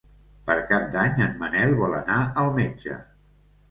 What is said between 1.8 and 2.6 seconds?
vol anar al